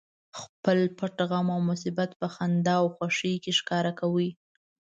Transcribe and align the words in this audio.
خپل 0.39 0.79
پټ 0.97 1.17
غم 1.29 1.47
او 1.55 1.59
مصیبت 1.71 2.09
په 2.19 2.27
خندا 2.35 2.75
او 2.81 2.87
خوښۍ 2.95 3.35
کې 3.43 3.51
ښکاره 3.59 3.91
کوي 3.99 4.29